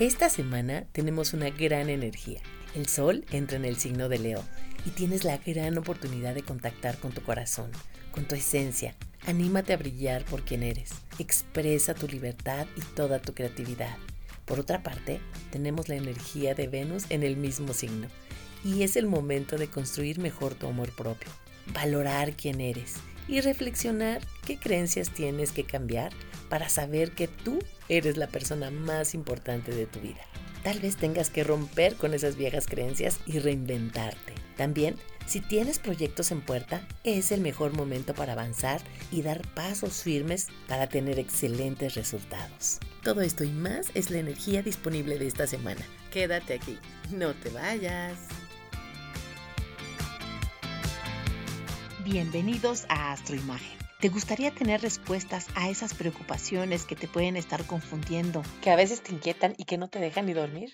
[0.00, 2.40] Esta semana tenemos una gran energía.
[2.74, 4.42] El sol entra en el signo de Leo
[4.86, 7.70] y tienes la gran oportunidad de contactar con tu corazón,
[8.10, 8.94] con tu esencia.
[9.26, 10.92] Anímate a brillar por quien eres.
[11.18, 13.94] Expresa tu libertad y toda tu creatividad.
[14.46, 18.08] Por otra parte, tenemos la energía de Venus en el mismo signo
[18.64, 21.28] y es el momento de construir mejor tu amor propio,
[21.74, 22.94] valorar quién eres
[23.30, 26.12] y reflexionar qué creencias tienes que cambiar
[26.48, 30.20] para saber que tú eres la persona más importante de tu vida.
[30.64, 34.34] Tal vez tengas que romper con esas viejas creencias y reinventarte.
[34.56, 40.02] También, si tienes proyectos en puerta, es el mejor momento para avanzar y dar pasos
[40.02, 42.80] firmes para tener excelentes resultados.
[43.02, 45.80] Todo esto y más es la energía disponible de esta semana.
[46.10, 46.78] Quédate aquí,
[47.12, 48.18] no te vayas.
[52.04, 53.78] Bienvenidos a Astroimagen.
[54.00, 59.02] ¿Te gustaría tener respuestas a esas preocupaciones que te pueden estar confundiendo, que a veces
[59.02, 60.72] te inquietan y que no te dejan ni dormir?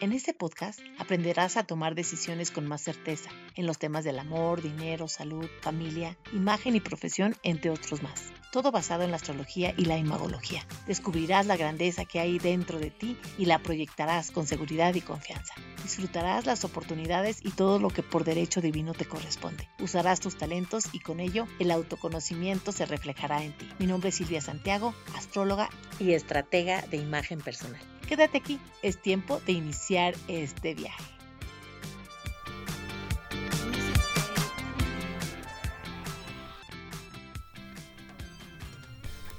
[0.00, 4.62] En este podcast aprenderás a tomar decisiones con más certeza en los temas del amor,
[4.62, 8.33] dinero, salud, familia, imagen y profesión, entre otros más.
[8.54, 10.64] Todo basado en la astrología y la imagología.
[10.86, 15.54] Descubrirás la grandeza que hay dentro de ti y la proyectarás con seguridad y confianza.
[15.82, 19.68] Disfrutarás las oportunidades y todo lo que por derecho divino te corresponde.
[19.80, 23.68] Usarás tus talentos y con ello el autoconocimiento se reflejará en ti.
[23.80, 27.80] Mi nombre es Silvia Santiago, astróloga y estratega de imagen personal.
[28.06, 31.02] Quédate aquí, es tiempo de iniciar este viaje.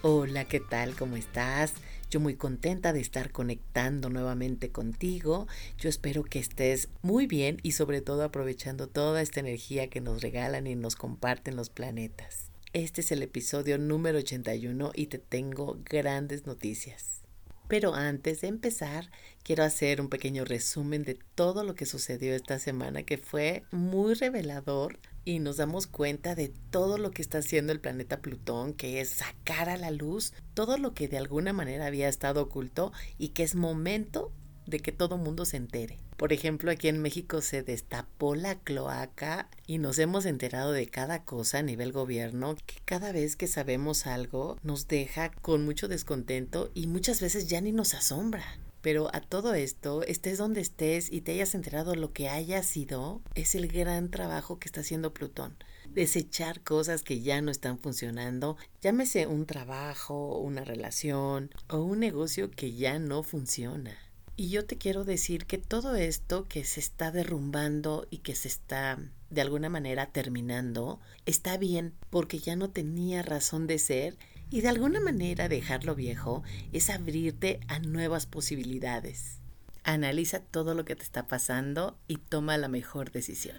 [0.08, 0.96] Hola, ¿qué tal?
[0.96, 1.74] ¿Cómo estás?
[2.12, 5.48] Yo muy contenta de estar conectando nuevamente contigo.
[5.80, 10.22] Yo espero que estés muy bien y sobre todo aprovechando toda esta energía que nos
[10.22, 12.52] regalan y nos comparten los planetas.
[12.72, 17.25] Este es el episodio número 81 y te tengo grandes noticias.
[17.68, 19.10] Pero antes de empezar,
[19.44, 24.14] quiero hacer un pequeño resumen de todo lo que sucedió esta semana que fue muy
[24.14, 29.02] revelador y nos damos cuenta de todo lo que está haciendo el planeta Plutón, que
[29.02, 33.30] es sacar a la luz todo lo que de alguna manera había estado oculto y
[33.30, 34.32] que es momento
[34.68, 35.98] de que todo mundo se entere.
[36.18, 41.26] Por ejemplo, aquí en México se destapó la cloaca y nos hemos enterado de cada
[41.26, 46.72] cosa a nivel gobierno, que cada vez que sabemos algo nos deja con mucho descontento
[46.74, 48.46] y muchas veces ya ni nos asombra.
[48.82, 53.22] Pero a todo esto, estés donde estés y te hayas enterado lo que haya sido,
[53.34, 55.58] es el gran trabajo que está haciendo Plutón.
[55.90, 62.52] Desechar cosas que ya no están funcionando, llámese un trabajo, una relación o un negocio
[62.52, 63.98] que ya no funciona.
[64.38, 68.50] Y yo te quiero decir que todo esto que se está derrumbando y que se
[68.50, 74.18] está de alguna manera terminando, está bien porque ya no tenía razón de ser
[74.50, 79.40] y de alguna manera dejarlo viejo es abrirte a nuevas posibilidades.
[79.86, 83.58] Analiza todo lo que te está pasando y toma la mejor decisión.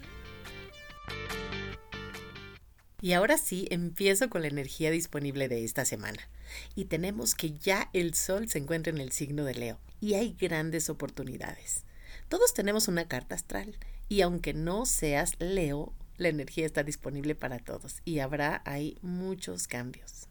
[3.00, 6.28] Y ahora sí, empiezo con la energía disponible de esta semana.
[6.74, 10.36] Y tenemos que ya el Sol se encuentra en el signo de Leo y hay
[10.38, 11.84] grandes oportunidades.
[12.28, 13.76] Todos tenemos una carta astral
[14.08, 19.68] y aunque no seas Leo, la energía está disponible para todos y habrá ahí muchos
[19.68, 20.28] cambios.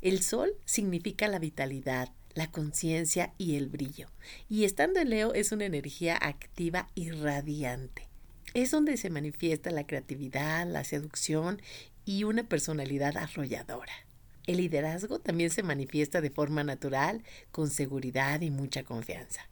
[0.00, 4.08] El sol significa la vitalidad, la conciencia y el brillo.
[4.48, 8.08] Y estando en Leo es una energía activa y radiante.
[8.54, 11.60] Es donde se manifiesta la creatividad, la seducción
[12.04, 13.92] y una personalidad arrolladora.
[14.48, 19.42] El liderazgo también se manifiesta de forma natural, con seguridad y mucha confianza.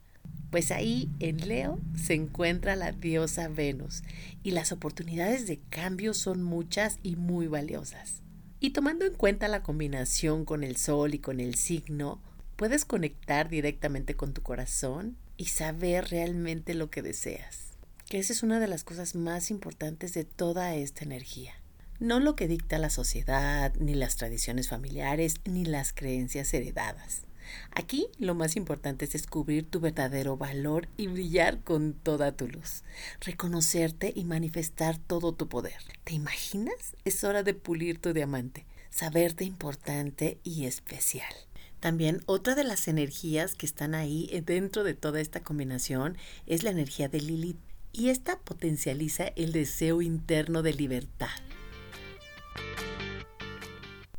[0.49, 4.01] Pues ahí en Leo se encuentra la diosa Venus
[4.41, 8.23] y las oportunidades de cambio son muchas y muy valiosas.
[8.59, 12.19] Y tomando en cuenta la combinación con el sol y con el signo,
[12.55, 17.73] puedes conectar directamente con tu corazón y saber realmente lo que deseas.
[18.09, 21.53] Que esa es una de las cosas más importantes de toda esta energía.
[21.99, 27.23] No lo que dicta la sociedad, ni las tradiciones familiares, ni las creencias heredadas.
[27.71, 32.83] Aquí lo más importante es descubrir tu verdadero valor y brillar con toda tu luz.
[33.21, 35.79] Reconocerte y manifestar todo tu poder.
[36.03, 36.95] ¿Te imaginas?
[37.03, 41.33] Es hora de pulir tu diamante, saberte importante y especial.
[41.79, 46.15] También otra de las energías que están ahí dentro de toda esta combinación
[46.45, 47.57] es la energía de Lilith
[47.91, 51.29] y esta potencializa el deseo interno de libertad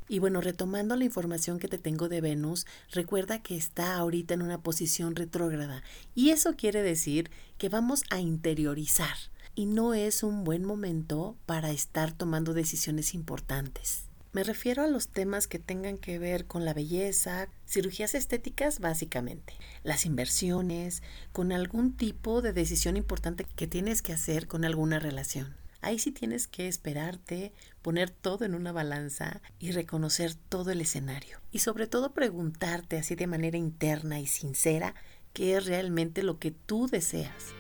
[0.09, 4.43] y bueno, retomando la información que te tengo de Venus, recuerda que está ahorita en
[4.43, 5.83] una posición retrógrada
[6.15, 9.17] y eso quiere decir que vamos a interiorizar
[9.55, 14.05] y no es un buen momento para estar tomando decisiones importantes.
[14.33, 19.55] Me refiero a los temas que tengan que ver con la belleza, cirugías estéticas básicamente,
[19.83, 21.03] las inversiones,
[21.33, 25.57] con algún tipo de decisión importante que tienes que hacer con alguna relación.
[25.89, 31.41] Ahí sí tienes que esperarte, poner todo en una balanza y reconocer todo el escenario.
[31.51, 34.95] Y sobre todo preguntarte así de manera interna y sincera
[35.33, 37.55] qué es realmente lo que tú deseas.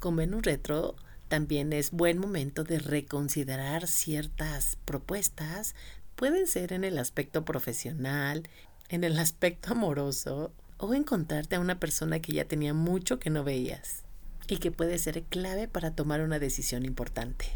[0.00, 0.96] Con Venus Retro
[1.28, 5.74] también es buen momento de reconsiderar ciertas propuestas.
[6.14, 8.48] Pueden ser en el aspecto profesional,
[8.88, 13.44] en el aspecto amoroso o encontrarte a una persona que ya tenía mucho que no
[13.44, 14.07] veías
[14.48, 17.46] y que puede ser clave para tomar una decisión importante.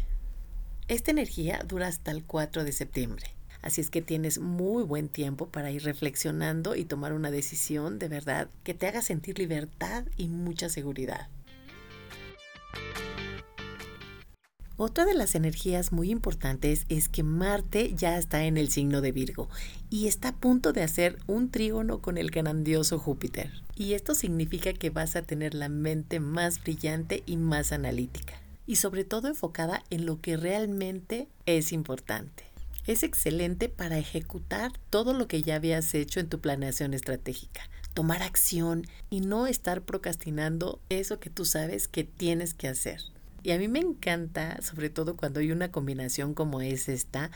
[0.87, 3.25] Esta energía dura hasta el 4 de septiembre,
[3.61, 8.09] así es que tienes muy buen tiempo para ir reflexionando y tomar una decisión de
[8.09, 11.27] verdad que te haga sentir libertad y mucha seguridad.
[14.85, 19.13] Otra de las energías muy importantes es que Marte ya está en el signo de
[19.13, 19.47] Virgo
[19.89, 23.49] y está a punto de hacer un trígono con el grandioso Júpiter.
[23.77, 28.33] Y esto significa que vas a tener la mente más brillante y más analítica
[28.67, 32.43] y sobre todo enfocada en lo que realmente es importante.
[32.85, 37.61] Es excelente para ejecutar todo lo que ya habías hecho en tu planeación estratégica,
[37.93, 42.99] tomar acción y no estar procrastinando eso que tú sabes que tienes que hacer.
[43.43, 47.29] Y a mí me encanta, sobre todo cuando hay una combinación como es esta,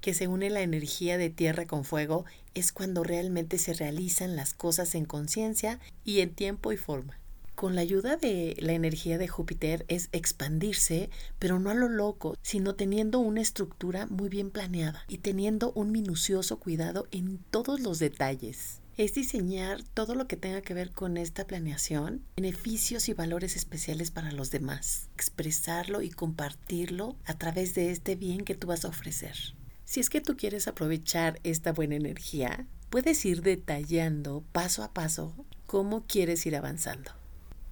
[0.00, 2.24] que se une la energía de tierra con fuego,
[2.54, 7.16] es cuando realmente se realizan las cosas en conciencia y en tiempo y forma.
[7.54, 12.36] Con la ayuda de la energía de Júpiter es expandirse, pero no a lo loco,
[12.42, 18.00] sino teniendo una estructura muy bien planeada y teniendo un minucioso cuidado en todos los
[18.00, 23.56] detalles es diseñar todo lo que tenga que ver con esta planeación, beneficios y valores
[23.56, 28.84] especiales para los demás, expresarlo y compartirlo a través de este bien que tú vas
[28.84, 29.36] a ofrecer.
[29.84, 35.34] Si es que tú quieres aprovechar esta buena energía, puedes ir detallando paso a paso
[35.66, 37.10] cómo quieres ir avanzando.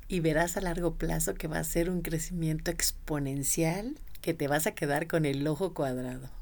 [0.09, 4.67] Y verás a largo plazo que va a ser un crecimiento exponencial que te vas
[4.67, 6.40] a quedar con el ojo cuadrado.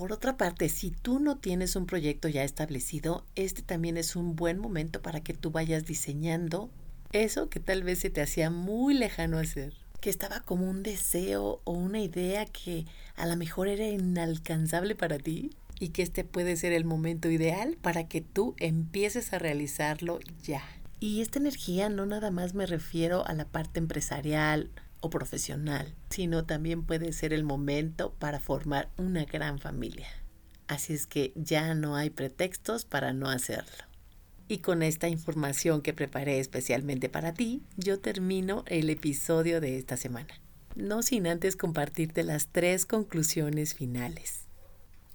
[0.00, 4.34] Por otra parte, si tú no tienes un proyecto ya establecido, este también es un
[4.34, 6.70] buen momento para que tú vayas diseñando
[7.12, 11.60] eso que tal vez se te hacía muy lejano hacer, que estaba como un deseo
[11.64, 16.56] o una idea que a lo mejor era inalcanzable para ti y que este puede
[16.56, 20.62] ser el momento ideal para que tú empieces a realizarlo ya.
[20.98, 24.70] Y esta energía no nada más me refiero a la parte empresarial
[25.00, 30.08] o profesional, sino también puede ser el momento para formar una gran familia.
[30.68, 33.84] Así es que ya no hay pretextos para no hacerlo.
[34.46, 39.96] Y con esta información que preparé especialmente para ti, yo termino el episodio de esta
[39.96, 40.40] semana.
[40.76, 44.46] No sin antes compartirte las tres conclusiones finales.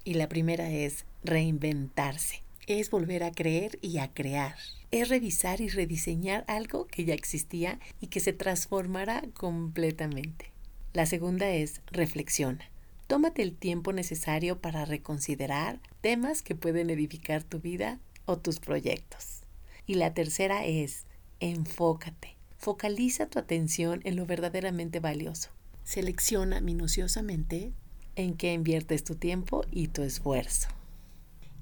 [0.03, 2.43] Y la primera es reinventarse.
[2.67, 4.55] Es volver a creer y a crear
[5.01, 10.51] es revisar y rediseñar algo que ya existía y que se transformará completamente.
[10.93, 12.69] La segunda es reflexiona.
[13.07, 19.41] Tómate el tiempo necesario para reconsiderar temas que pueden edificar tu vida o tus proyectos.
[19.85, 21.05] Y la tercera es
[21.39, 22.35] enfócate.
[22.57, 25.49] Focaliza tu atención en lo verdaderamente valioso.
[25.83, 27.73] Selecciona minuciosamente
[28.15, 30.69] en qué inviertes tu tiempo y tu esfuerzo.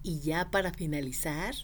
[0.02, 1.56] Y ya para finalizar,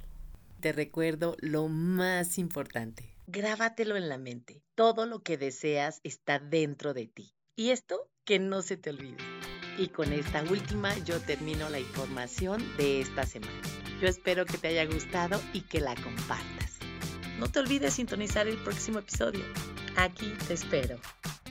[0.60, 3.16] te recuerdo lo más importante.
[3.28, 4.64] Grábatelo en la mente.
[4.76, 7.34] Todo lo que deseas está dentro de ti.
[7.56, 9.18] Y esto que no se te olvide.
[9.78, 13.62] Y con esta última yo termino la información de esta semana.
[14.02, 16.80] Yo espero que te haya gustado y que la compartas.
[17.38, 19.44] No te olvides sintonizar el próximo episodio.
[19.96, 20.98] Aquí te espero.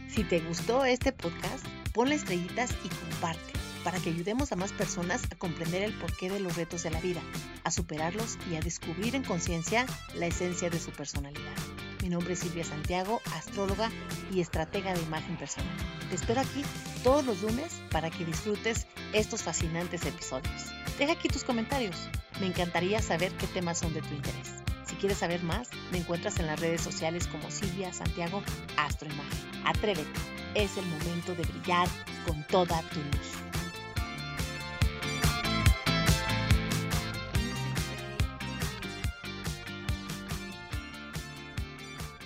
[0.08, 3.57] Si te gustó este podcast, ponle estrellitas y comparte
[3.88, 7.00] para que ayudemos a más personas a comprender el porqué de los retos de la
[7.00, 7.22] vida,
[7.64, 11.54] a superarlos y a descubrir en conciencia la esencia de su personalidad.
[12.02, 13.90] Mi nombre es Silvia Santiago, astróloga
[14.30, 15.74] y estratega de imagen personal.
[16.10, 16.62] Te espero aquí
[17.02, 20.66] todos los lunes para que disfrutes estos fascinantes episodios.
[20.98, 22.10] Deja aquí tus comentarios.
[22.40, 24.52] Me encantaría saber qué temas son de tu interés.
[24.86, 28.42] Si quieres saber más, me encuentras en las redes sociales como Silvia Santiago
[28.76, 29.64] Astroimagen.
[29.64, 30.20] Atrévete,
[30.54, 31.88] es el momento de brillar
[32.26, 33.47] con toda tu luz.